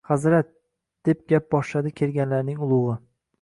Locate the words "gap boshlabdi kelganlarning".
1.33-2.65